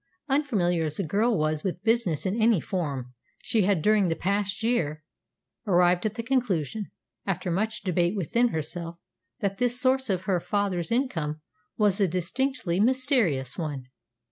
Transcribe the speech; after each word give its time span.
Unfamiliar 0.27 0.85
as 0.85 0.97
the 0.97 1.03
girl 1.03 1.37
was 1.37 1.63
with 1.63 1.83
business 1.83 2.25
in 2.25 2.41
any 2.41 2.59
form, 2.59 3.13
she 3.43 3.65
had 3.65 3.83
during 3.83 4.07
the 4.07 4.15
past 4.15 4.63
year 4.63 5.03
arrived 5.67 6.07
at 6.07 6.15
the 6.15 6.23
conclusion, 6.23 6.89
after 7.27 7.51
much 7.51 7.83
debate 7.83 8.15
within 8.15 8.47
herself, 8.47 8.97
that 9.41 9.59
this 9.59 9.79
source 9.79 10.09
of 10.09 10.21
her 10.21 10.39
father's 10.39 10.91
income 10.91 11.39
was 11.77 12.01
a 12.01 12.07
distinctly 12.07 12.79
mysterious 12.79 13.59
one. 13.59 13.89